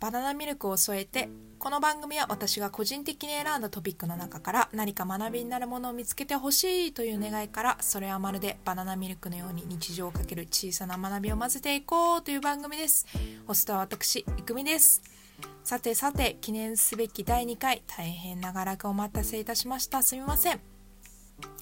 [0.00, 13.06] バナナミルクを添えてこの番組は私が個人的に選んだトピックの中から何か学びになるものを見つけてほしいという願いからそれはまるでバナナミルクのように日常をかける小さな学びを混ぜていこうという番組です。
[13.46, 15.02] ホストは私いくみです。
[15.64, 20.02] さてさて記念すべき第2回大変長らくお待たせいたしました。
[20.02, 20.75] すみません。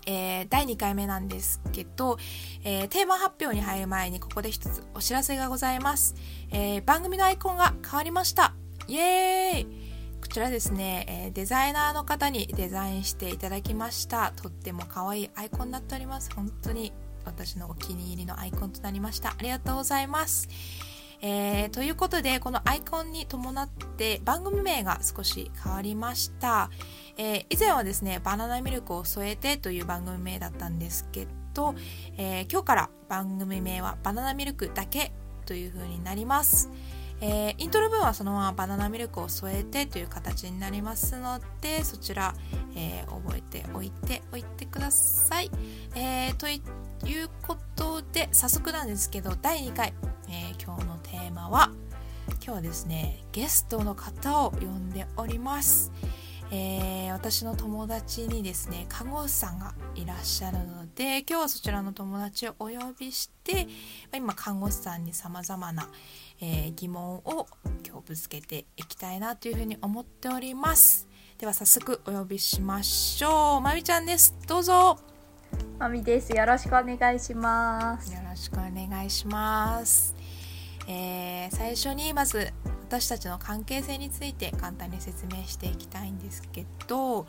[0.07, 2.19] えー、第2回目なんですけど、
[2.65, 6.15] えー、テーマ発表に入る前にここで一つお知らせがございます、
[6.51, 8.55] えー、番組のアイコンが変わりました。
[8.87, 9.95] イエーイ。
[10.21, 14.33] こちらですね、えデザイナーの方にデザインしていただきました。
[14.35, 16.31] とっても可愛いアイコンになっております。
[16.35, 16.93] 本当に
[17.25, 19.31] 私のお気に入りのアイコンとなりました。
[19.31, 20.49] ありがとうございます。
[21.27, 26.69] えー、ということでこのアイコンに伴って番組名が少し変わりました、
[27.17, 31.75] えー、以前はですねバナナミルクを添えてという番組名だったんですけど、
[32.19, 35.13] えー、今日から番組名はバナナミルクだけ
[35.47, 36.71] という風になります、
[37.23, 42.35] えー、イントロ分はそのままバナナミルクを添えてという形になりますのでそちら、
[42.77, 45.51] えー、覚えておいておいてください、
[45.95, 46.61] えー、とい
[47.23, 49.95] うことで早速なんですけど第2回
[50.29, 51.71] えー、今日のテーマは
[52.29, 55.93] 今日はですねゲストの方を呼んでおります、
[56.51, 63.67] えー、私の友達にですね看護師さんがいらっしゃるので今日はそちらの友達をお呼びして
[64.15, 65.89] 今看護師さんにさまざまな、
[66.41, 67.47] えー、疑問を
[67.87, 71.09] 今日ぶつけていきたいなというふうに思っております。
[71.39, 73.61] では早速お呼びしましょう。
[73.61, 74.35] まみちゃんです。
[74.47, 75.14] どうぞ。
[75.79, 76.31] まみです。
[76.33, 78.13] よろしくお願いします。
[78.13, 80.15] よろしくお願いします。
[80.87, 82.53] えー、最初にまず
[82.89, 87.27] 私たちの関係性について簡単に説明していきたいんですけど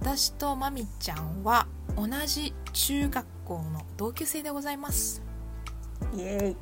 [0.00, 1.66] 私とまみちゃんは
[1.96, 5.22] 同じ中学校の同級生でございます。
[6.14, 6.56] イエ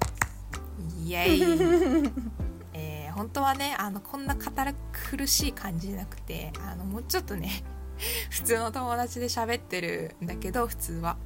[1.05, 1.09] イ。
[1.09, 1.43] イエイ。
[2.73, 4.73] えー、本当はねあのこんな堅
[5.11, 7.63] 苦しい感じじゃなくてあのもうちょっとね
[8.31, 11.17] 普通の友達で喋ってるんだけど普通は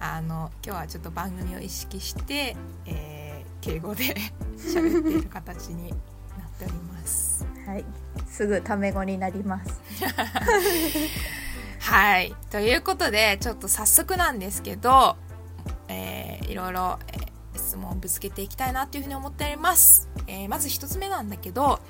[0.00, 2.56] あの今日はちょっと番組を意識して、
[2.86, 3.22] えー
[3.62, 4.04] 敬語で
[4.58, 5.98] 喋っている形になっ
[6.58, 7.46] ております。
[7.64, 7.84] はい、
[8.28, 9.80] すぐタメ語になります。
[11.78, 15.16] はい、ということでちょっと早速なんですけど、
[15.88, 20.08] えー、いろいろ、えー、質問をぶつけていきたいなというふうに思っております。
[20.26, 21.80] えー、まず1つ目なんだけど、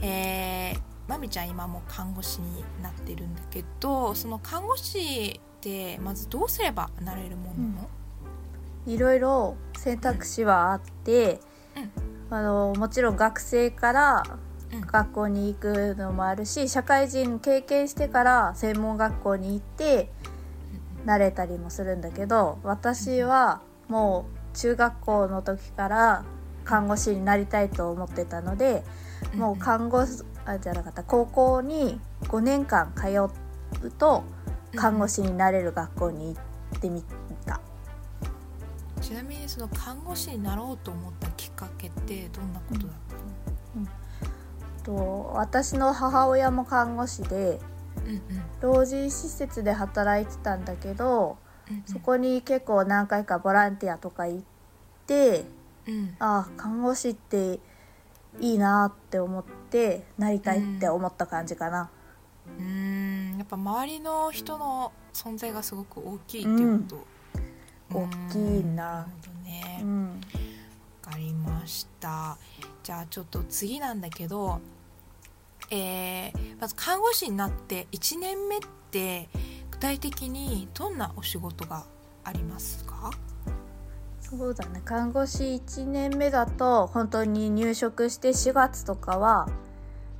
[0.00, 7.90] えー、まみちゃん今も看護師になってるんだけどその看護師ってまずどうすればなれるものなの、
[8.86, 11.40] うん、いろいろ選択肢はあって、
[12.30, 14.22] うん、あのもちろん学生から
[14.70, 20.10] 学校に行くのもあるし社会人経験してから専門学校に行って
[21.06, 26.24] 慣れたりもするんだけど私はもう中学校の時から
[26.64, 28.84] 看護師になりたいと思ってたので
[29.34, 30.04] もう看護
[30.50, 31.02] あじゃなかった。
[31.02, 33.08] 高校に5年間通
[33.86, 34.24] うと
[34.74, 36.40] 看護師になれる学校に行
[36.76, 37.02] ってみ
[39.08, 43.22] ちなみにその看護師になろうと思ったきっかけってどんなことだったの、
[43.76, 43.82] うん。
[43.82, 47.58] うん、と私の母親も看護師で、
[48.04, 48.22] うんうん、
[48.60, 51.38] 老人施設で働いてたんだけど、
[51.70, 54.42] うんうん、そこに結構何回かボランティアとか行っ
[55.06, 55.46] て、
[55.86, 57.60] うん、ああ看護師って
[58.40, 61.90] いいなって思ってなりたいって思った感じかな。
[62.58, 66.84] うんやっぱ周りの人の存在がすごく大きいっていうこ
[67.90, 69.06] と、大きいな。
[69.44, 69.80] ね。
[69.82, 70.20] うん、
[71.02, 72.36] 分かりました。
[72.82, 74.60] じゃあちょっと次なんだけど、
[75.70, 79.28] えー、まず看護師になって1年目って
[79.70, 81.84] 具体的にどんなお仕事が
[82.24, 83.10] ありますか？
[84.28, 84.82] そうだね。
[84.84, 89.48] 看護師1年目だと本当に入職して4月とかは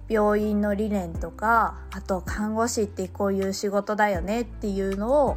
[0.08, 5.36] 病院の理念とかあと看護師ってこういう仕事だよねっていうのを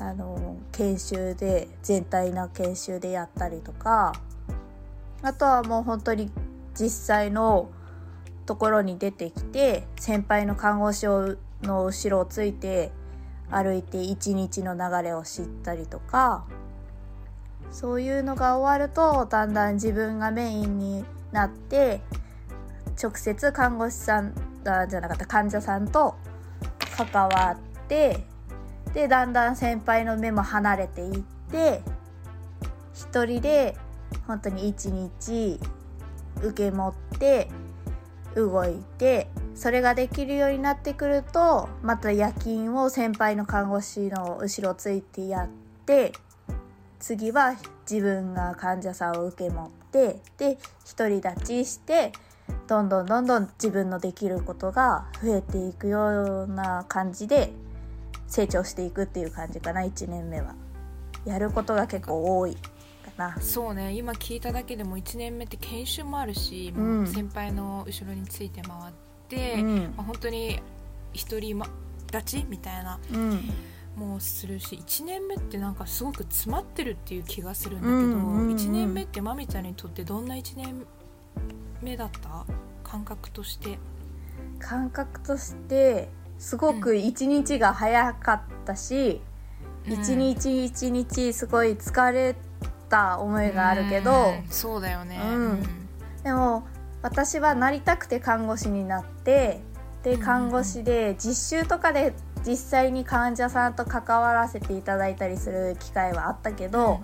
[0.00, 4.12] あの研修で全体の研修でやったりとか
[5.22, 6.32] あとはもう本当に
[6.74, 7.70] 実際の
[8.44, 12.90] ところに出てきて先輩の看護師の後ろをついて
[13.50, 16.44] 歩いて一日の流れを知ったりとか
[17.70, 22.00] そういうのが終わるとだんだん自分がメインになって
[23.00, 24.34] 直接看護師さん
[24.64, 26.16] じゃなかった患者さんと
[26.96, 28.24] 関わって
[28.92, 31.20] でだんだん先輩の目も離れていっ
[31.50, 31.82] て
[32.92, 33.76] 一人で
[34.26, 35.58] 本当に一日
[36.42, 37.48] 受け持って
[38.34, 45.48] 動いてそれができるようになってくるとまた夜勤を先輩の看護師の後ろついてやっ
[45.86, 46.12] て
[47.00, 47.56] 次は
[47.90, 50.58] 自分が患者さんを受け持ってで
[50.96, 52.12] 独り立ちして
[52.68, 57.52] どんどんどんどん自分のできることが増えていくような感じで
[58.28, 60.54] 成長していくっていう感じかな1年目は。
[61.26, 62.60] やることが結構多いか
[63.16, 63.36] な。
[63.40, 68.92] そうね今聞いただけでも1年目って研修もあるし、うん先輩の後ろについて回っ
[69.28, 70.60] て、うんまあ、本当に
[71.12, 71.66] 一人ま
[72.12, 73.50] 立ちみたいなうん
[74.00, 80.86] もうするし1年目ってなんかすごく詰まってるっていう気がするんだけど、うんうんうん1年目ってまみちゃんにとってどんな1年
[81.82, 82.46] 目だった？
[82.82, 83.78] 感覚として。
[84.58, 86.08] 感覚として
[86.38, 89.20] すごく一日が早かったし、
[89.86, 92.36] 一日一日すごい疲れ
[92.88, 94.48] た思いがあるけど、うん。
[94.50, 95.62] そうだよね、うん。
[96.22, 96.66] でも
[97.02, 99.62] 私はなりたくて看護師になって
[100.02, 100.20] でうん。
[100.20, 102.12] 看護師で実習とかで
[102.46, 107.00] 実際に患者さんと関わらせていただいたりする機会はあったけど、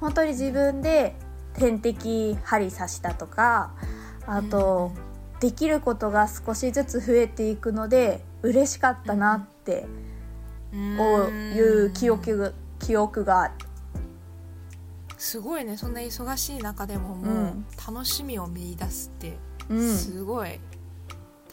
[0.00, 1.16] 本当に自分で
[1.54, 3.72] 点滴針刺したとか
[4.26, 4.92] あと、
[5.40, 9.86] できることが少しずつ増えていくので嬉しかったなって
[10.72, 11.52] うん。
[11.54, 13.52] いう記憶が記憶が。
[15.18, 15.76] すごいね。
[15.76, 17.66] そんな忙しい中でももううん。
[17.86, 19.36] 楽しみを見出すって
[19.68, 19.96] うん。
[19.96, 20.60] すごい。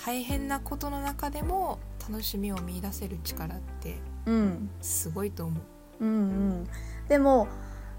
[0.05, 1.79] 大変なことの中でも
[2.09, 4.69] 楽しみを見出せる力ってうん。
[4.81, 5.59] すごいと思
[5.99, 6.05] う。
[6.05, 6.67] うんうん、
[7.07, 7.47] でも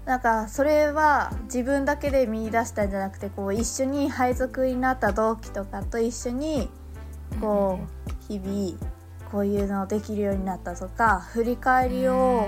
[0.05, 6.69] なんかそれは自分だけで見出したんじゃなくてこう一緒に配属になった同期とかと一緒に
[7.41, 8.77] こう日々
[9.31, 12.47] こういうのできるようになったとか振り返りを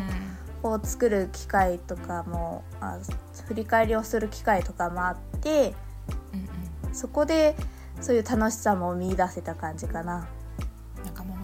[0.62, 3.00] こう作る機会とかもあ
[3.48, 5.74] 振り返りをする機会とかもあって
[6.34, 6.96] うんうん。
[6.96, 7.56] そこで
[8.02, 10.28] そういう楽しさも見出せた感じかな。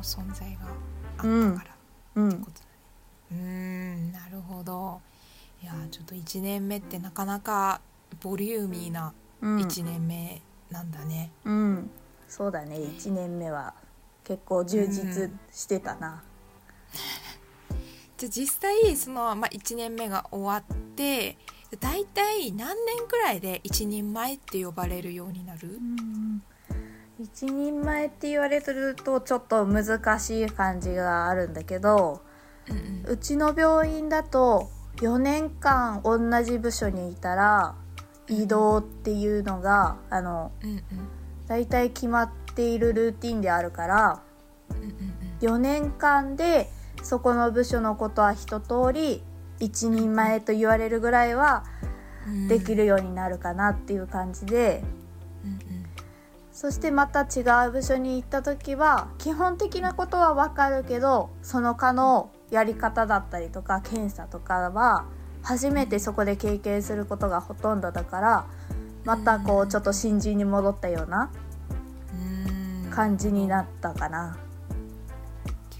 [0.04, 0.76] うん仲間の存在があっ
[1.18, 1.24] た
[1.60, 1.76] から。
[2.16, 2.30] うん。
[2.30, 2.70] ってことだね
[3.32, 4.12] うーん。
[4.12, 5.02] なるほど。
[5.62, 7.80] いやーちょっと1年目ってなかなか
[8.22, 9.58] ボリューミーなうん。
[9.58, 11.90] 1年目なんだね、うん、
[12.28, 12.76] そうだね。
[12.78, 13.74] 1年目は
[14.24, 16.24] 結構充実してたな。
[18.18, 21.38] じゃあ実際その、まあ、1年目が終わって
[21.80, 25.78] 大体何年くらいで一人前って呼ばれるようになる？
[25.78, 26.44] うん
[27.20, 32.22] 一人前って言われてるとちょっと難しい感じがあるんだけど
[32.68, 33.12] うんうん。
[33.12, 37.76] うちの病院だと4年間同じ部署にいたら
[38.28, 40.84] 移動っていうのがあのうんうん。
[41.48, 44.22] 大体決まっているルーティンであるから
[44.72, 46.70] うんうん4年間で
[47.04, 49.22] そこの部署のことは一通り
[49.60, 51.64] 一人前と言われるぐらいは
[52.28, 52.48] うん。
[52.48, 54.84] できるようになるかなっていう感じで。
[55.46, 55.84] うんうん
[56.54, 65.06] そしてまた違う部署に行った時は基本的なことは分かるけどその科のやり方だったりとか検査とかは
[65.42, 68.46] 初めてそこで経験することがほとんどだから
[69.04, 71.30] またこうちょっと新人に戻ったような
[72.86, 72.92] うん。
[72.92, 74.38] 感じになったかな。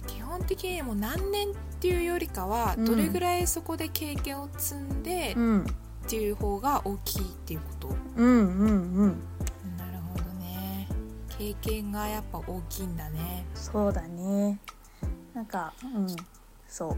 [0.08, 2.86] 基本的にもう何年っていうよりかはうん。
[2.86, 7.90] どれぐらいそこで経験を積んでうん、っていう方が大きいっていうこと？
[8.18, 9.08] うんうんうん。
[9.08, 9.33] なるほどね
[11.38, 13.46] 経験がやっぱ大きいんだね。
[13.56, 14.60] そうだね。
[15.34, 16.08] なんかうん
[16.68, 16.96] そう。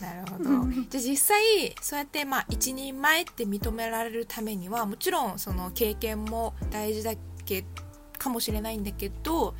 [0.00, 0.44] なるほど。
[0.88, 7.64] じゃあ実際そうやってまあ一人前って認められるためにはもちろんその経験も大事だけ
[8.18, 9.54] かもしれないんだけど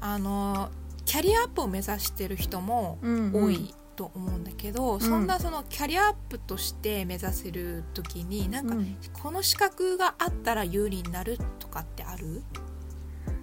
[0.00, 0.70] あの
[1.04, 12.42] キャリアアップを目指してる人も多いと思うんだけど、そんなそのキャリアアップとして目指せる時になんかうんこの資格があったら有利になるとかってある？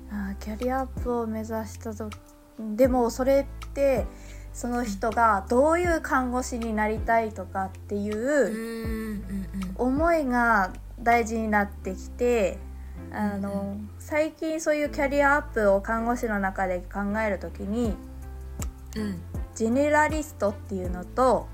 [0.10, 2.10] あーキャリアアップを目指したと
[2.76, 4.08] でもそれって
[4.52, 9.96] その人がどういう看護師になりたいとかっていうんううんうん。
[9.96, 12.58] 思いが大事になってきて
[13.12, 17.94] あの最近そういうキャリアアップを看護師の中で考える時に
[18.96, 19.22] うん
[19.58, 21.48] ジェネラリストっていうのと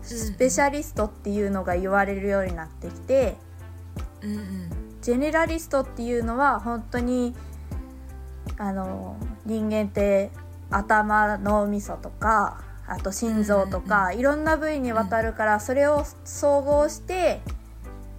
[0.00, 3.36] スペシャリストっていうのが言われるようになってきて
[4.22, 4.70] うんうん。
[5.02, 7.34] ジェネラリストっていうのは本当に
[8.56, 10.30] あの人間って
[10.70, 17.42] 頭脳みそとかあと心臓とか、いろんな部位にわたるから、それを総合して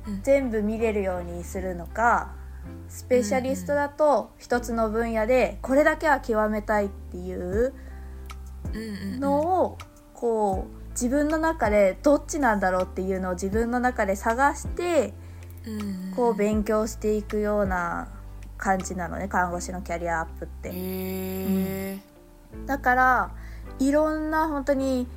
[0.07, 0.21] うん。
[0.21, 2.35] 全部見れるようにするのか
[2.89, 7.73] スペシャリストだと一つの分野でこれだけは極めたいっていう
[9.19, 9.77] のを
[10.13, 15.13] こう自分の中でどっちなんだろうっていうのを自分の中で探して
[15.65, 18.07] うんうんこう勉強していくような
[18.57, 20.69] 感じなのね看護師のキャリアアップって。
[20.69, 21.99] へえ
[22.65, 23.31] だから
[23.79, 25.07] いろんな本当に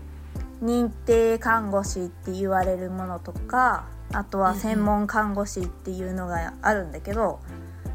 [0.62, 7.40] 認定看護師って言われるものとかあとは専門看護師っていうのがあるんだけど、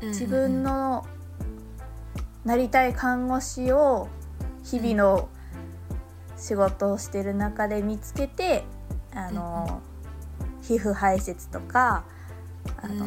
[0.02, 1.06] 自分の
[2.46, 4.08] なりたい看護師を
[4.64, 5.30] 日々の
[6.38, 8.64] 仕事をしてる中で見つけて
[9.14, 9.82] あの、
[10.62, 12.04] 皮膚排泄とか
[12.82, 13.06] あの、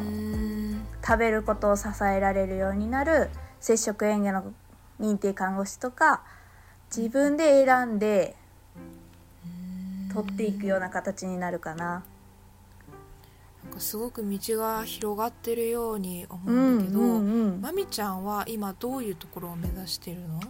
[1.04, 3.30] 食べることを支えられるようになる
[3.61, 4.52] 接触園芸の
[5.00, 6.23] 認定看護師とか
[6.95, 8.37] 自分で選んで
[10.14, 12.04] 取っていくような形になるかな。
[13.64, 17.00] なんかすごく道が広がってるように思うんだけど、
[17.61, 20.40] まみちゃんは今どういうところを目指してるの？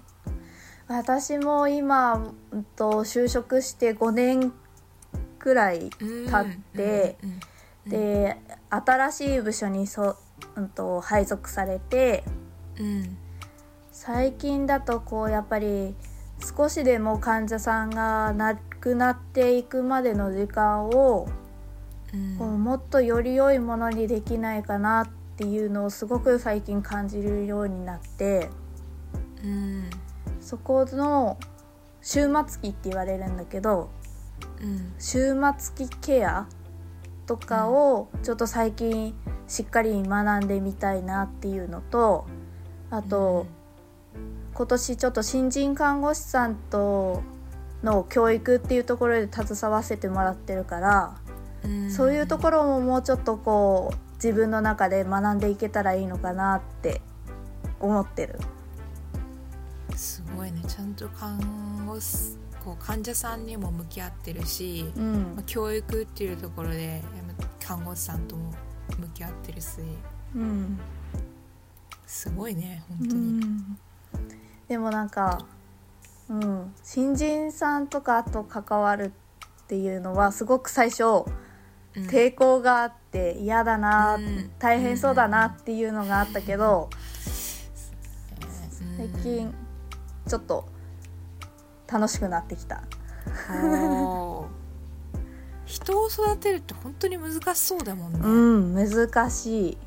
[0.89, 4.53] 私も今、うんと、就職して5年
[5.39, 7.17] くらい経って、
[7.87, 8.37] で
[8.71, 10.17] 新しい部署にそ、
[10.57, 12.25] うん、と配属されて
[12.81, 13.17] うん
[13.93, 15.95] 最近だとこうやっぱり
[16.57, 21.29] 少しでも患者さんが亡くなっていくまでの時間を
[22.13, 22.37] うん。
[22.39, 28.51] こうもっとより良いものにできないかなっていうのをすごく最近感じるようになって。
[29.45, 29.85] うん
[30.47, 31.39] そこの
[32.03, 33.91] 終末期って言われるんだけど
[34.63, 36.47] うん終末期ケア
[37.27, 39.13] とかをちょっと最近
[39.49, 42.29] しっかり学んでみたいなっていうのと
[42.91, 43.47] あと、
[44.55, 47.25] 今年ちょっと新人看護師さんと
[47.83, 51.17] の教育っていうところで携わせてもらってるから、
[51.65, 57.03] うんそういうところももうちょっとこう自分の中で学んでいけたらいいのかなって
[57.81, 58.39] 思ってる。
[59.95, 60.63] すごいね。
[60.67, 67.03] ちゃんと看護師こう患者さんにも向き合ってるし、うまあん、教育っていうところで
[67.61, 68.53] 看護師さんとも
[68.99, 69.81] 向き合ってるし。
[70.35, 70.79] うん。
[72.07, 73.79] すごいねう本当に、ん。
[74.69, 75.45] でもなんか、
[76.29, 79.13] うん、新人さんとかと関わる
[79.65, 82.07] っていうのはすごく最初うん。
[82.09, 84.51] 抵抗があって嫌だな、うん。
[84.59, 86.91] 大変そうだなっていうのがあったけど
[88.99, 89.23] 最うん。
[89.23, 89.55] 近
[90.27, 90.69] ちょっと
[91.91, 92.83] 楽しくなってきた。
[95.65, 99.79] 人を育てるって本当に難しそうだもんね、うん難しい。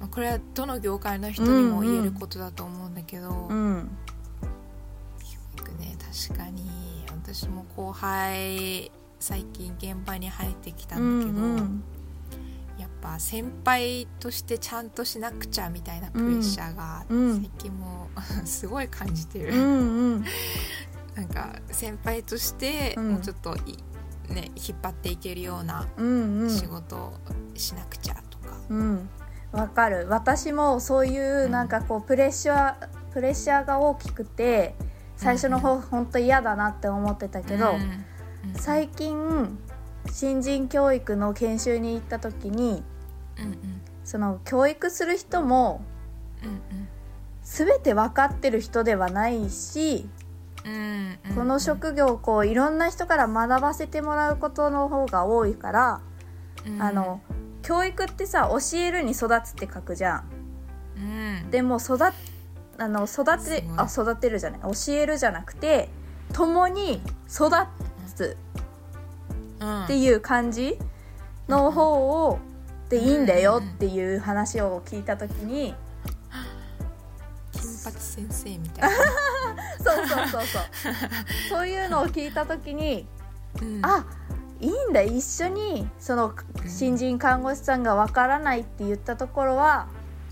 [0.00, 3.88] まあこれはどの業界の人にも言えることだと思うんだけど、うん。
[5.56, 5.96] 教育ね
[6.26, 6.62] 確かに。
[7.24, 11.66] 私も後輩最近現場に入ってきたうんだけど、んやっ
[13.02, 17.40] ぱ先輩としてちゃんとしなくちゃみたいなプレッシャーがうん。
[17.40, 18.08] 最近も
[18.46, 20.24] すごい感じてる、うんうん。
[21.16, 23.10] なんか先輩としてうん。
[23.14, 23.76] もうちょっとい、
[24.32, 26.50] ね、引っ張っていけるようなうんうん。
[26.50, 27.12] 仕事を
[27.54, 29.08] しなくちゃとか、うん。
[29.50, 30.06] わかる。
[30.08, 34.74] 私もそういうなんかこうプレッシャープレッシャーが大きくて
[35.16, 38.04] 最初の方本当嫌だなって思ってたけど、うんうん。
[38.54, 39.58] 最近
[40.10, 42.82] 新人教育の研修に行った時に
[43.38, 43.82] うんうん。
[44.04, 45.84] その教育する人も
[46.42, 46.60] うん
[47.42, 50.08] 全て分かってる人ではないし、
[50.64, 51.18] うんうん。
[51.30, 56.00] うんこの職業をこういろんな人から学ばせてもらうことの方が多いから、
[56.66, 56.82] うん。
[56.82, 57.20] あの
[57.62, 60.24] 教育ってさ教えるに育つって書くじゃん。
[60.96, 61.00] う
[61.46, 61.50] ん。
[61.50, 61.98] でも育っ
[62.78, 64.60] あの育すてあ育てるじゃない。
[64.62, 65.88] 教えるじゃなくて
[66.32, 67.50] 共に育
[68.14, 68.36] つ。
[69.60, 69.84] うん。
[69.84, 70.78] っていう感じ
[71.48, 72.38] の方を
[72.92, 75.74] でいいんだよっていう話を聞いた時に
[77.50, 78.96] 金八先生みたいな、
[79.82, 80.62] そうそうそうそう。
[81.48, 83.06] そういうのを聞いた時に
[83.62, 83.80] うん。
[83.82, 84.04] あ
[84.60, 86.34] いいんだ一緒にその
[86.68, 89.86] 新人看護師さんがわからないって言ったところは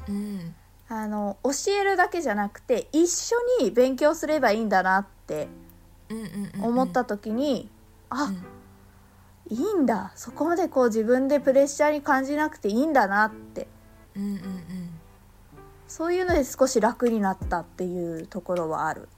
[0.07, 0.55] うん。
[0.91, 1.51] あの教
[1.81, 5.49] えるだけじゃなくて一緒に勉強すればいいんだなって
[6.11, 6.65] うんうんうん。
[6.65, 7.71] 思った時に、
[8.11, 8.45] あ、うん
[9.51, 10.13] いいんだ。
[10.15, 13.67] そこまでこう自分でプレッシャーに感じなくていいんだなって。
[14.17, 14.41] うんうんうん。
[15.89, 19.09] そういうので少し楽になったっていうところはある。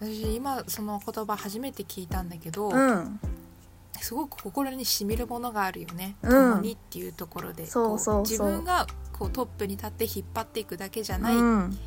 [0.00, 3.20] 私今その言葉初めて聞いたんだけど、うん。
[4.00, 6.30] すごく心にしみるものがあるよね、うん。
[6.30, 7.64] 共にっていうところで。
[7.64, 11.78] 自分がこうトップに立って引っ張っていくだけじゃないうん。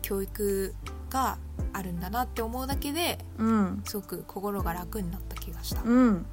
[0.00, 0.74] 教育
[1.10, 1.36] が
[1.74, 3.82] あるんだなって思うだけでうん。
[3.84, 6.26] すごく心が楽になった気がした、うん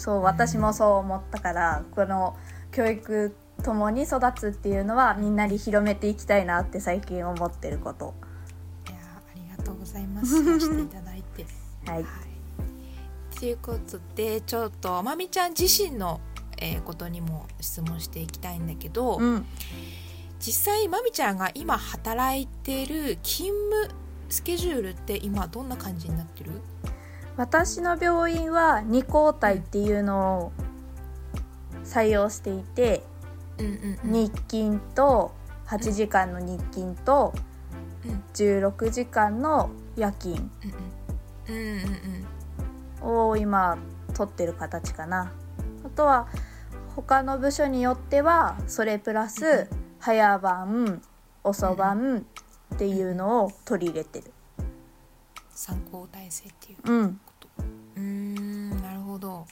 [0.00, 2.34] そう私もそう思ったからこの
[2.72, 8.14] 教育ともに育つっていうのはみんなに広めていきたいなって最近思ってること。
[8.88, 10.58] いやーありがとうございます。
[10.58, 11.44] していただいて。
[11.86, 12.06] はい。
[13.38, 16.20] ということでちょっとまみちゃん自身の、
[16.56, 19.44] えーことにも質問していきたいんだけど、うん。
[20.38, 23.94] 実際まみちゃんが今働いてる勤務
[24.30, 26.52] スケジュールって今どんな感じになってる？
[27.40, 30.52] 私の病院は2交代っていうのを
[31.86, 33.02] 採用していて、
[33.58, 34.12] うんうんうん。
[34.12, 35.32] 日勤と
[35.66, 37.32] 8時間の日勤と
[38.04, 40.50] うん16時間の夜勤
[43.00, 43.78] を今
[44.12, 45.32] 取ってる形かな。
[45.82, 46.28] あとは
[46.94, 51.00] 他の部署によってはそれプラス早番
[51.42, 52.26] 遅番
[52.74, 54.30] っていうのを取り入れてる。
[55.54, 57.18] 参考体制っていう
[58.00, 59.46] うーんなるほど。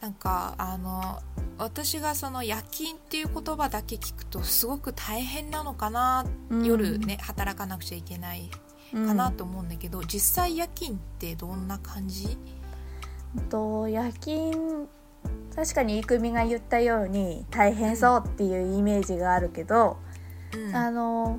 [0.00, 1.20] なんかあの
[1.58, 6.64] 私がその夜勤っていう言葉だけ聞くとすごく大変なのかな、うん。
[6.64, 8.50] 夜ね働かなくちゃいけない
[8.92, 12.38] かなと思うんだけど、実際夜勤ってどんな感じ？
[13.36, 14.88] うんと夜勤
[15.54, 19.96] 確かに郁美が言ったように大変そうっていうイメージがあるけど、
[20.54, 20.76] うん。
[20.76, 21.38] あの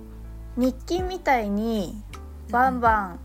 [0.58, 2.02] 日勤みたいに
[2.50, 3.20] バンバン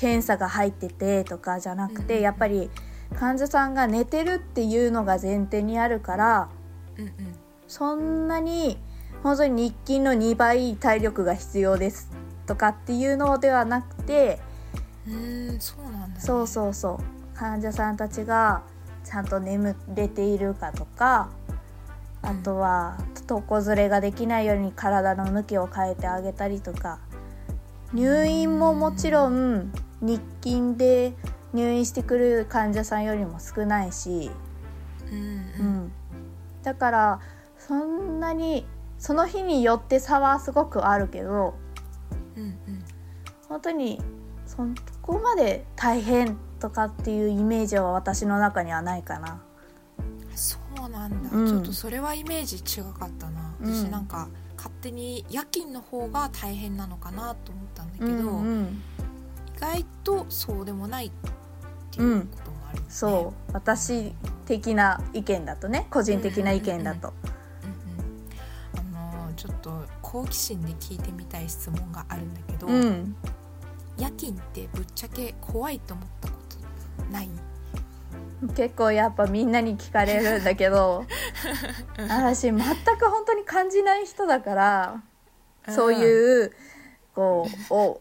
[0.00, 2.70] 検査が入っててとかじゃなくて、うんやっぱり
[3.18, 6.48] 患者さんが寝てるっていうのが前提にあるから
[6.96, 7.14] うんうん
[7.68, 8.78] そんなに
[9.22, 12.10] 本当に日勤の2倍体力が必要です
[12.46, 14.40] とかっていうのではなくて
[15.06, 16.98] うーんそうなんだ、ね、そうそうそ
[17.34, 17.36] う。
[17.36, 18.62] 患者さんたちが
[19.04, 21.30] ちゃんと眠れているかとか
[22.22, 26.98] あとは床ずれができないように体の向きを変えてあげたりとか。
[27.92, 31.14] 入院ももちろん日勤で
[31.52, 34.30] 入院してくる患者さんよりも少ないし、
[35.10, 35.22] うんう
[35.58, 35.76] うん。
[35.86, 35.92] ん、
[36.62, 37.20] だから
[37.58, 38.66] そんなに
[38.98, 41.54] その日によって差はすごくあるけど
[42.36, 42.84] うんうん。
[43.48, 44.00] 本当に
[44.46, 44.58] そ
[45.02, 49.42] こまで大変とかっていうイメージは私の中にはないかな。
[50.34, 51.46] そうなんだ、うん。
[51.46, 53.74] ちょっとそれはイメージ違かったな、うん。
[53.74, 58.82] 私なんか勝手に夜勤の方が大変なのかなと思ったんだけど、うんうん。
[58.89, 58.89] 意
[59.60, 61.10] 外とそうでもないっ
[61.90, 63.52] ていうこともあるよね、そう。
[63.52, 64.14] 私
[64.46, 65.86] 的な意見だとね。
[65.90, 67.12] 個人的な意見だと。
[68.74, 73.14] うんうん、あのちょっと好奇心で聞いてみたい質問があるんだけど、うん。
[73.98, 76.34] 夜勤ってぶっちゃけ怖いと思ったこ
[76.98, 77.28] とない？
[78.56, 81.04] 結構やっぱみんなに聞かれるんだけど
[82.08, 85.02] 私全く本当に感じない人だから
[85.68, 86.52] そうういう
[87.14, 88.00] こうお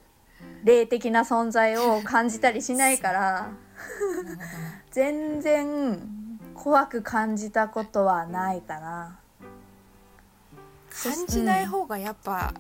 [0.64, 3.52] 霊的な存在を感じたりしないから
[4.92, 6.00] 全然
[6.54, 9.20] 怖く感じたことはないかな。
[10.90, 12.54] 感じない方がやっぱ、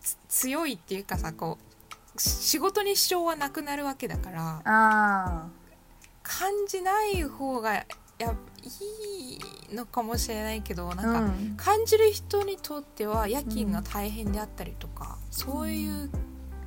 [0.00, 1.58] つ強いっていうかさこ
[2.16, 5.48] うし仕事に支障はなくなるわけだからあ
[6.22, 7.84] 感じない方がや
[8.20, 16.10] いいのかもしれないけどあ、なんか、うん、感じる人にとっては夜勤が大変であったりとか、そういう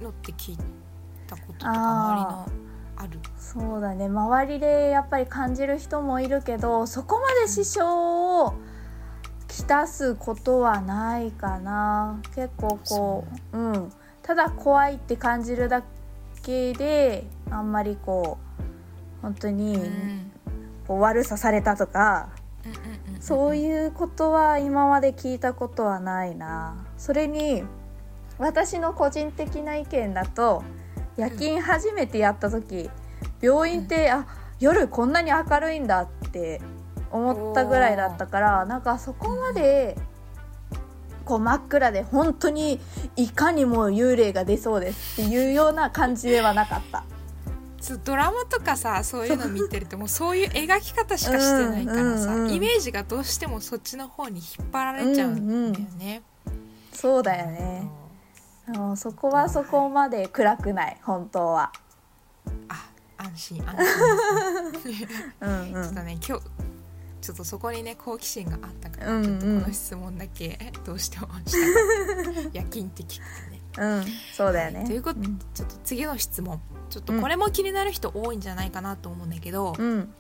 [0.02, 0.58] のって聞い
[1.28, 3.20] たこととか周りのある。
[3.38, 4.06] そうだね。
[4.06, 8.54] 周りでやっぱり感じる人もいるけどそこまで支障を
[9.48, 12.22] きたすことはないかな。
[12.36, 13.92] 結構こううん。
[14.22, 15.84] ただ怖いって感じるだ
[16.44, 18.38] けであんまりこ
[19.20, 20.32] う本当にうん。
[20.88, 22.30] こう悪さされたとか
[23.20, 26.86] そういうことは今まで聞いたことはないな。
[26.98, 27.64] それに
[28.38, 30.64] 私の個人的な意見だと
[31.18, 32.90] 夜勤初めてやった時
[33.42, 34.26] 病院って、あ
[34.60, 36.62] 夜こんなに明るいんだって
[37.12, 39.98] 思ったぐらいだったからなんかそこまで
[41.26, 42.80] こう真っ暗で本当に
[43.16, 47.04] いかにも幽霊が出そうですっていうような感じではなかった。
[48.04, 56.22] ドラマとかさそういうの見てるともうそういう描き方しかしてないからさ、うんうんうんイメージがどうしてもそっちの方に引っ張られちゃうんだよね。
[56.92, 57.88] そうだよね。
[58.96, 61.72] そこはそこまで暗くない本当は。
[62.70, 63.76] あ安心安
[64.84, 65.08] 心。
[65.42, 66.44] うんうちょっとね今日
[67.22, 69.24] ちょっとそこにね好奇心があったから、うんうん。
[69.24, 73.62] ちょっとこの質問だけどうしてもしたか夜勤って聞くとね。
[73.80, 74.86] うん、そうだよね。
[74.86, 75.40] ということで、ん。
[75.54, 76.62] ちょっと次の質問。
[76.90, 80.14] ちょっとこれも気になる人多いんじゃないかなと思うんだけど、うん、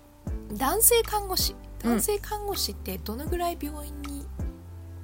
[0.53, 1.55] 男性看護師。
[1.83, 1.91] うん。
[1.91, 4.25] 男性看護師ってどのぐらい病院に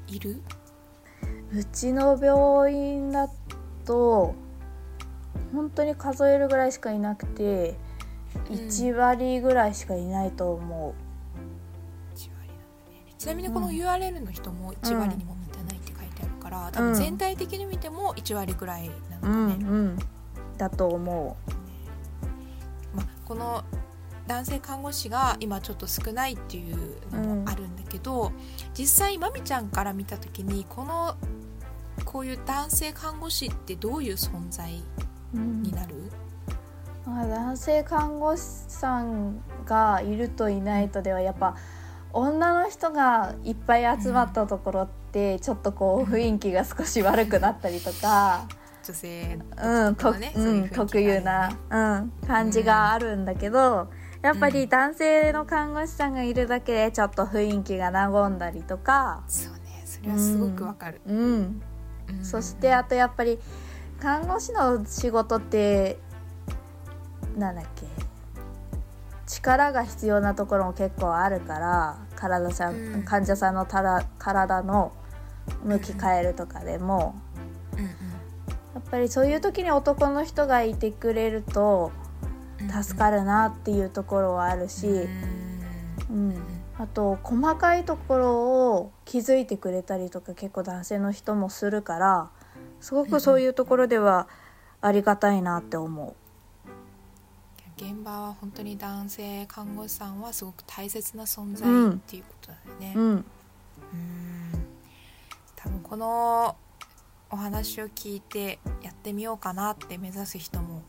[0.08, 0.42] いる、う
[1.64, 3.30] ちの病院だ
[3.86, 4.34] と
[5.54, 7.78] 本当に数えるぐらいしかいなくて
[8.50, 10.96] うん1割ぐらいしかいないと思
[12.16, 12.56] 1割ね。
[13.18, 19.32] ちなみにこの URL の人も1割にも満たないって書いてあるから、多分全体的に見ても1割ぐらいなう。
[19.32, 19.98] うんのかね、うん、
[20.58, 21.38] だと思
[22.96, 23.64] まあ、この
[24.28, 28.32] 男性看護師が今ちょっと少ないっていうのもあるんだけど、
[28.74, 31.16] 実際まみちゃんから見た時にこの
[32.06, 34.84] こういう男性看護師ってどういう存在
[35.34, 35.38] う。
[35.38, 35.96] うんになる、
[37.06, 41.56] あまあ、男性看護師さんがいるといないとではやっぱ
[42.12, 48.48] 女の人がいっぱい集まったところってちょっとこう雰囲気が少し悪くなったりとか、
[48.86, 53.90] 女性うんとうん、特有な、うん、感じがあるんだけど、
[54.22, 61.62] やっぱり男性の看護師さんがいるだけでちょっと雰囲気が和んだりとか、そうねそれはすごくわかる、うん、うん
[62.22, 63.40] そしてあとやっぱり
[64.00, 65.98] 看護師の仕事って
[67.38, 67.86] なんだっけ
[69.28, 73.04] 力が必要なところも結構あるから体さん、うん。
[73.04, 74.94] 患者さんのたら体の
[75.64, 77.16] 向き変えるとかでも
[77.74, 77.88] うんうん。
[77.88, 77.96] や
[78.80, 81.92] っぱりそういう時に男の人がいてくれると
[82.60, 85.08] うん助かるなっていうところはあるし、うん。
[86.10, 86.36] うん、
[86.84, 92.30] あと細かいところを気づいてくれたりとか結構男性の人もするから
[92.82, 94.28] すごくそういうところでは
[94.82, 96.16] ありがたいなって思
[97.78, 103.00] 現場は本当に男性看護師さんはすごく大切な存在うんっていうことだよね、う。
[103.00, 103.10] うん。
[103.12, 103.24] うん。
[105.56, 106.58] 多分この
[107.30, 110.82] お話を聞いてやってみようかなって目指す人も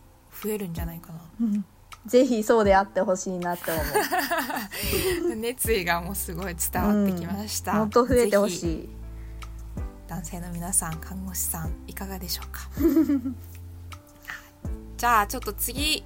[0.42, 1.64] 増えるんじゃないかうん
[2.06, 3.80] ぜひそうであってほしいなって思
[5.30, 7.64] な 熱意がもうすごい伝わってきましう。
[7.64, 8.88] た、もっと増えてほしい。
[10.06, 12.68] 男性の皆さん看護師さんいかがでしょうか？
[14.96, 16.04] じゃあちょっと次、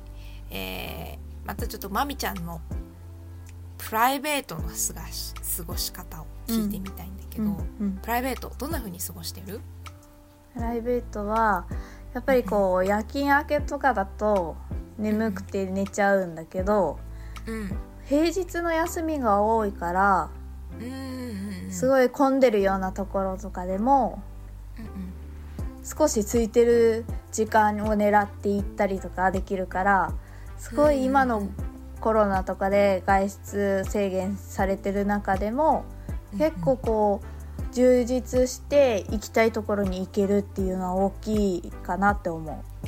[0.51, 2.61] えーまたちょっとまみちゃんの
[3.79, 4.93] プライベートの過ごし
[5.57, 9.61] 過ごし方を聞いてみたいんだけど、うんうんプライベートどんな風に過ごしてる？
[10.53, 11.65] プライベートは
[12.13, 14.57] やっぱりこう夜勤明けとかだと
[14.99, 16.99] 眠くて寝ちゃうんだけど
[17.47, 17.71] うん。
[18.09, 20.31] 平日の休みが多いから
[21.71, 24.23] すごい混んでるようなところとかでも
[24.79, 25.19] うんうん
[25.85, 30.13] 少し空いてる時間を狙って行ったりとかできるから
[30.59, 31.49] すごい今の
[32.01, 35.87] コロナとかで外出制限されてる中でも
[36.37, 42.88] 結構こう充実して行きたいところに行けるっていうのは大きいかなって思な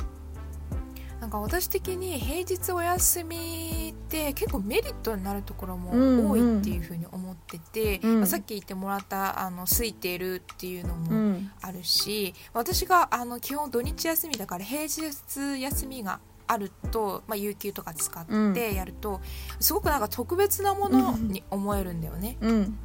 [1.31, 8.15] か私的に平日お休みって結構メリットになるところもうん多いっていうふうに思ってて、うん。
[8.17, 10.97] まあさっき言ってもらったあの空いているっていうのう。
[10.97, 11.51] うもん。
[11.61, 19.21] あるし、私があの基本土日休みだから平日休みがあると、まあ、有給とか使ってやると、
[19.59, 22.37] すごくなんか特別なものに思えるんだよね。
[22.41, 22.77] うん。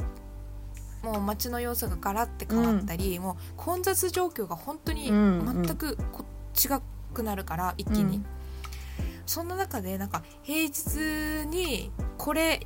[1.03, 6.81] もう街の様子がガラって変わったり、もう混雑状況が本当にうん全くこ違
[7.13, 8.27] くなるから一気に、うん
[9.27, 12.61] そんな中でなんか平日にこれ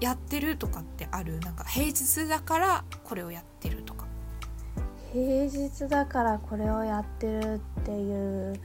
[0.00, 1.40] やってるとかってある？
[1.40, 4.06] なんか平日だからこれをやってるとか。
[5.12, 8.60] 平日だからこれをやってるっていう。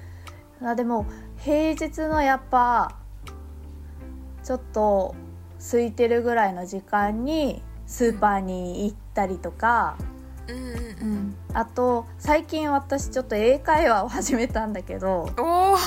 [0.62, 1.06] あでも
[1.38, 2.98] 平日のやっぱ
[4.44, 5.16] ちょっと
[5.60, 9.98] 空いてるぐらいの時間にスーパーに行ったりとか、
[10.48, 15.30] うんうんうんあと最近私ちょっと英会話を始めたんだけど。
[15.38, 15.78] おお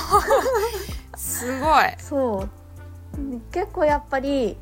[1.15, 1.85] すごい。
[1.97, 2.49] そう。
[3.51, 4.57] 結構やっぱり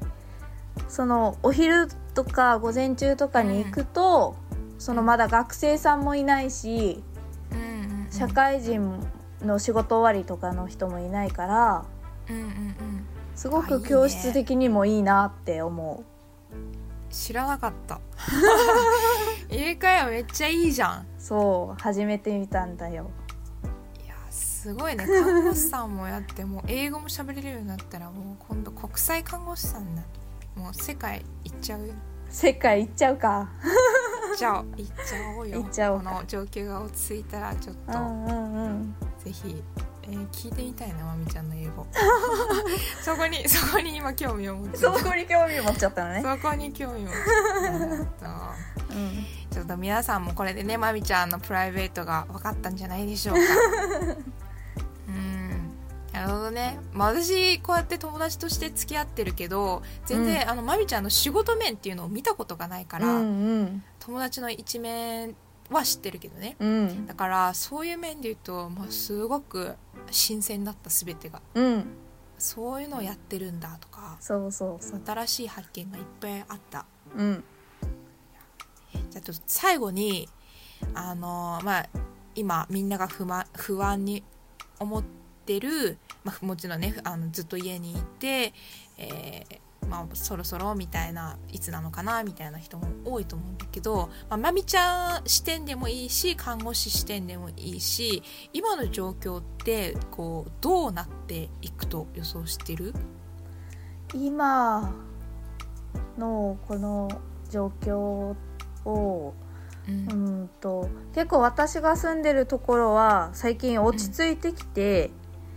[0.87, 4.35] そのお昼とか午前中とかに行くと、
[4.77, 7.03] そのまだ学生さんもいないし
[7.51, 8.11] うんうんうん。
[8.11, 8.99] 社会人
[9.41, 11.85] の仕事終わりとかの人もいないから
[12.29, 13.05] うんうんうん。
[13.35, 16.03] すごく教室的にもいいなって思
[17.09, 17.99] 知らなかった。
[19.49, 21.01] 英会話めっちゃいいじゃん。
[21.01, 23.11] うそう始めてみたんだよ
[24.61, 25.07] すごいね。
[25.07, 30.03] 看護師さんもやってもう英語も喋れるようになったらもう今度国際看護師さんだ。
[30.55, 31.93] もう世界行っちゃうよ。
[32.29, 33.49] 世界行っちゃうか。
[33.63, 35.61] 行っちゃおう行っちゃおうよ。
[35.63, 36.09] 行っちゃおうか。
[36.11, 38.95] この状況が落ち着いたらちょっと、うんうんうん。
[39.17, 39.63] ぜひ、
[40.03, 41.87] えー聞いてみたいなまみちゃんの英語。
[43.01, 46.21] そこにそこに今興味を持ってそこに興味持っちゃったのね。
[46.21, 47.15] そこに興味を持って
[48.91, 49.25] うん。
[49.49, 53.41] ちょっと皆さんもこれでねまみちゃんのプライベートが分かったんじゃないでしょうか。
[53.99, 54.40] う ん
[56.11, 65.35] なるほどね、まあ、私こうやって友達として付き合ってるけど全然、あのまみちゃんの仕事面っていうのを見たことがないから、うんうん友達の一面
[65.69, 66.55] は知ってるけどね。
[66.59, 67.05] うん。
[67.05, 69.75] だからそういう面で言うと、まあ、すごく
[70.09, 71.39] 新鮮だった全てが。
[71.53, 71.85] うん。
[72.39, 76.85] そういうのをやってるんだとかそうそう新しい発見がいっぱいあった。
[77.15, 77.43] うん。
[79.11, 80.27] じゃあと最後に
[80.95, 81.89] あのーまあ
[82.33, 84.23] 今みんなが不満不安に
[84.79, 85.20] 思って
[85.59, 88.53] る、まあ、もちろんねあのずっと家にいて、
[88.97, 98.21] えーまあ、そろそろみたいないつなのかなみたいな人も多いと思うんだけど、まあ、まみちゃん視点でもいいし看護師視点でもいいし
[98.53, 102.93] 今の状況ってこうどうなっていくと予想してる？
[104.13, 104.93] 今
[106.17, 107.09] のこの
[107.49, 107.97] 状況
[108.85, 109.33] を
[109.87, 110.11] うん。
[110.11, 115.09] うんと結構私が住んでるところは最近落ち着いてきて、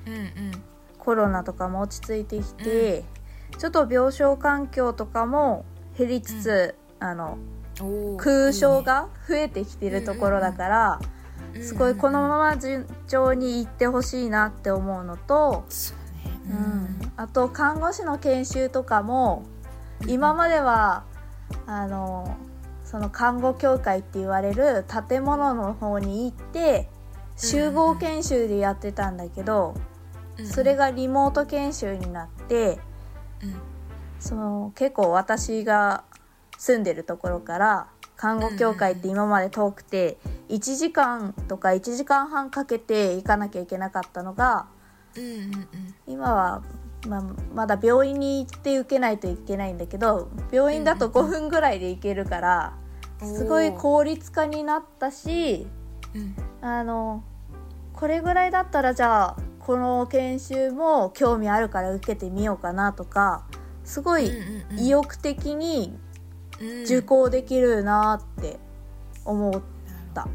[0.06, 0.64] うん
[0.98, 3.04] コロナとかも落ち着いてきて、
[3.58, 5.66] ちょっと病床環境とかも
[5.98, 7.36] 減りつつ、あの
[7.80, 11.00] うんおー空床が増えてきてるところだから、
[11.52, 16.40] いいねすごいこのまま順調にいってほしいなって思うのと、そうね。
[16.48, 17.12] うん。
[17.16, 19.44] あと看護師の研修とかも
[20.06, 21.04] 今までは
[21.66, 22.34] あの
[22.82, 26.88] その看護協会って言われる建物の方に行って
[27.36, 29.93] 集合研修でやってたんだけど、うん
[30.44, 32.78] それがリモート研修になって
[33.42, 33.54] うん。
[34.18, 36.04] その結構私が
[36.56, 40.18] 住んでるところから看護協会って今まで遠くて
[40.48, 44.66] 1時間とか1時間半かけて行かなきゃいけなかったのが
[45.16, 45.94] うんうんうん。
[46.06, 46.62] 今は、
[47.06, 47.22] まあ、
[47.54, 52.78] まだ病院に行って受けないといけないんだけど病院だと5分ぐらいで行けるから
[53.20, 55.66] すごい効率化になったし
[56.14, 56.36] うん。
[56.62, 57.22] あの
[57.92, 59.36] これぐらいだったらじゃあ
[59.66, 63.44] この研修も興味あるから受けてみようかなとか
[63.84, 65.96] すごいうんうん意欲的に
[66.60, 66.84] うん。
[66.84, 68.58] 受講できるなって
[69.24, 69.60] 思っ
[70.14, 70.28] た。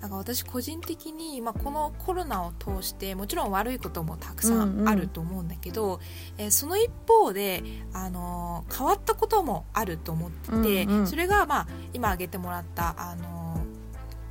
[0.00, 4.88] なんか私個人的に、まあ、このコロナを通してもちろん悪いこともたくさうんうんん。
[4.88, 5.98] あると思うんだけど、
[6.36, 7.62] えーその一方で、
[7.94, 11.06] あのー変わったこともあると思ってて、うんうん。
[11.06, 13.43] それが、まあ、今挙げてもらった、あのー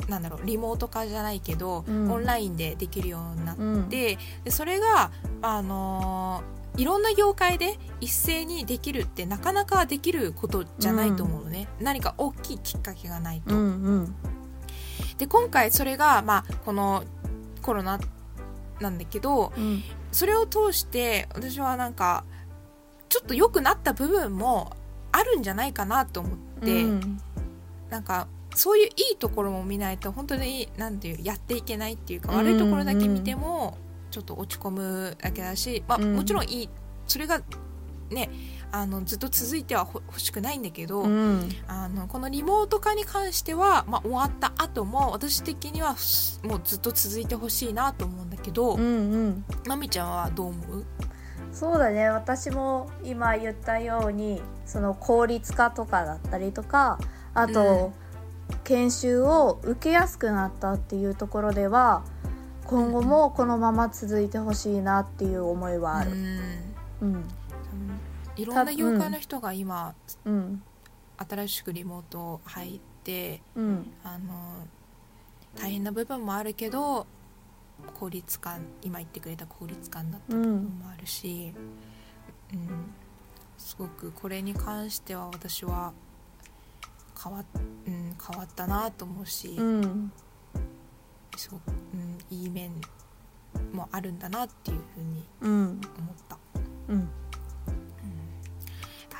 [0.07, 2.11] なんだろうリモート化じゃないけど、うん。
[2.11, 3.89] オンラインでできるようになって、うん。
[3.89, 4.17] で
[4.49, 5.11] それが、
[5.41, 13.55] あのーいろんな業界で一斉にできるってなかなかできることじゃないと思うのね、何か大きいきっかけがないと。
[13.55, 14.15] うんうん。
[15.17, 17.03] で今回それが、まあ、この
[17.61, 17.99] コロナ
[18.79, 19.83] なんだけどうん。
[20.11, 22.23] それを通して私はなんか
[23.09, 24.75] ちょっと良くなった部分も
[25.11, 27.21] あるんじゃないかなと思って、うん。
[27.91, 33.77] なんかそういういいところも見ないと本当になんていうやっていけないっていうか、うん悪いところだけ見ても
[34.11, 36.15] ちょっと落ち込むだけだし、まあ、うん。
[36.15, 36.69] もちろんいい
[37.07, 37.41] それが
[38.09, 38.29] ね
[38.71, 41.49] あのずっと続いてはほ欲しくないんだけど、うん。
[41.67, 48.87] あのこのリモート化に関しては、まあ、終わった後も私的にはすもうずっと続いてほしいなと思うんだけど、うんう
[49.27, 49.45] ん。
[49.67, 50.85] まみちゃんはどう思う？
[51.51, 52.09] そうだね。
[52.09, 56.99] 私も今言ったようにその効率化とかだったりとか
[57.35, 57.93] あと、
[58.63, 62.03] 研修を受けやすくなったっていうところでは
[62.65, 66.11] 今後もこのまま続いてほしいなっていう思いはある。
[66.11, 66.17] うん。
[67.01, 67.25] うん。
[68.35, 69.93] いろんな業界の人が今、
[70.25, 70.63] うん。
[71.17, 73.91] 新しくリモート入ってうん。
[74.03, 74.65] あの
[75.55, 77.05] 大変な部分もあるけど
[77.93, 81.53] 効率感今言ってくれた効率感だった部分もあるし、
[82.53, 82.93] うん。
[83.57, 85.93] すごくこれに関しては私は
[87.23, 87.45] 変わ,、
[87.87, 90.11] うん、変わったなと思うし、うん。
[91.37, 91.61] すごく、
[91.93, 92.71] うん、いい面
[93.71, 96.37] もあるんだなっていうふうにうん思った。
[96.89, 96.99] うん。
[96.99, 97.03] は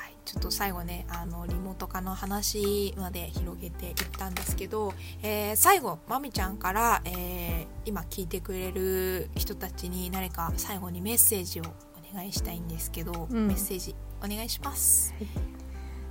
[0.06, 13.48] い、ちょっと最後ねあのリモート化の話まで広げていったんですけど、えー最後まみちゃんから、えー今聞いてくれる人たちに何か最後にメッセージをお願いしたいんですけど、うん。
[13.48, 15.12] メッセージお願いします。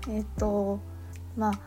[0.08, 0.80] えっと
[1.36, 1.60] まあ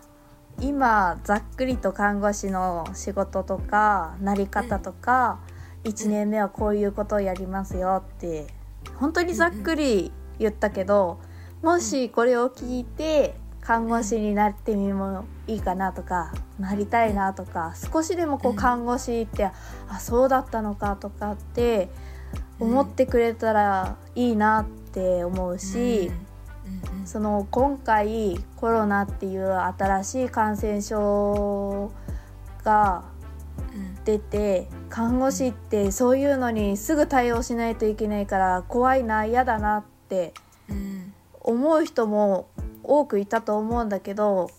[0.61, 5.39] 今ざっくりと看護師の仕事とかなり方とか、
[5.85, 8.47] 1年目はこういうことをやりますよって
[8.97, 11.19] 本当にざっくり言ったけど、
[11.63, 18.57] もしこれを聞いて看護師になってみもいいかなとかなりたいなとか少しでもこううん。
[18.57, 19.55] 看護師って、あ
[20.01, 21.89] そうだったのかとかって
[22.59, 26.11] 思ってくれたらいいなって思うし。
[27.07, 31.93] その今回コロナっていう新しい感染症
[32.65, 33.05] が
[33.75, 40.35] うん出て看護師ってそういうのにすぐ対応しないといけないから怖いな嫌だなって
[40.69, 41.13] うん。
[41.41, 42.49] 思う人も
[42.83, 44.51] 多くいたと思うんだけど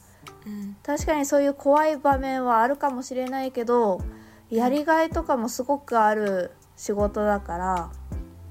[0.46, 0.78] うん。
[0.84, 4.02] 確かにそういう怖い場面はあるかもしれないけど
[4.50, 7.92] やりがいとかもすごくある仕事だから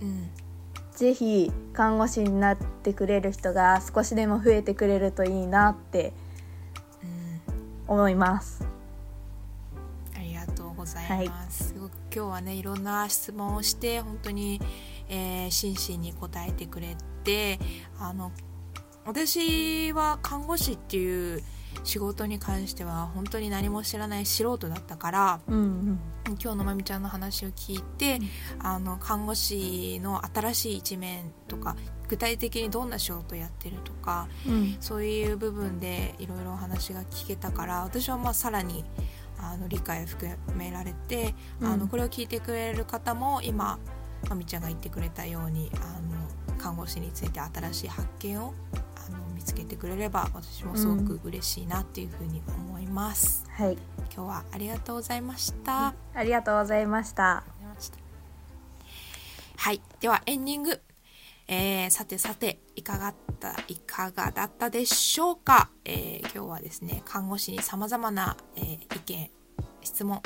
[0.02, 0.30] うん
[0.96, 6.12] ぜひ看護師になってくれる人が少しでも増えてくれるといいなって
[7.86, 8.66] うん思います。
[10.16, 11.68] ありがとうございます。
[11.68, 14.60] すごく今日はねいろんな質問をして本当に
[15.08, 17.58] えー、真摯に答えてくれて
[17.98, 18.32] あの
[19.04, 21.42] 私は看護師っていう
[21.84, 26.00] 仕事に関しては本当に何も知らない素人だったから、うんうん、
[26.42, 28.18] 今日のまみちゃんの話を聞いて、
[28.60, 31.76] うん、あの看護師の新しい一面とか
[32.08, 38.84] 具体的にどんな仕事やってるとか、うん、そういう部分でいろいろお話が聞けたから私はまあさらに
[39.38, 43.78] あの理解を含められて、うん、あのこれを聞いてくれる方も今
[44.28, 48.54] まみちゃんが言ってくれたようにあの看護師について新しい発見を
[49.46, 53.78] つけてくれれば私もすごく嬉しいなっていうふうに思います、うん、はい。
[54.14, 57.44] 今日はありがとうございました、ありがとうございました。
[59.56, 59.80] はい。
[60.00, 60.80] ではエンディング。
[61.48, 69.30] えー、さてさていかがだいかがだったでしょうか、えー、今日はですね看護師にさまざまな、えー、意見
[69.80, 70.20] 質問、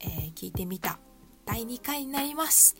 [0.00, 0.98] え聞いてみた。
[1.44, 2.76] 第2回になります、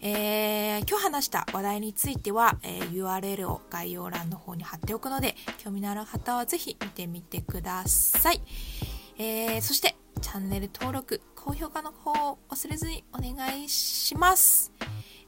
[0.00, 8.42] え今日話した話題については、え URL を概要欄の方に貼っておくので興味のある方は是非見てみてください、
[9.18, 14.72] えそしてチャンネル登録高評価の方を忘れずにお願いします。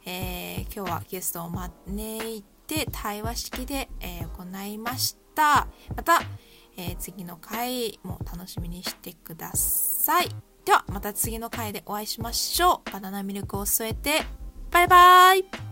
[0.04, 5.68] え、今日はゲストを招いて対話式で、え、行いました。
[5.94, 6.20] また、
[6.76, 10.28] え、次の回も楽しみにしてください。
[10.64, 12.90] ではまた次の回でお会いしましょう。
[12.90, 14.22] バナナミルクを添えて
[14.70, 15.67] バイバイ